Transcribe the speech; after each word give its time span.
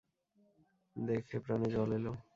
দেখে 0.95 1.37
প্রাণে 1.43 1.67
জল 1.75 1.89
এলো। 1.97 2.11